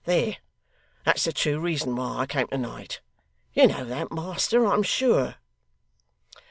There. 0.05 0.37
That's 1.05 1.25
the 1.25 1.31
true 1.31 1.59
reason 1.59 1.95
why 1.95 2.17
I 2.21 2.25
came 2.25 2.47
to 2.47 2.57
night. 2.57 3.01
You 3.53 3.67
know 3.67 3.85
that, 3.85 4.11
master, 4.11 4.65
I 4.65 4.73
am 4.73 4.81
sure. 4.81 5.35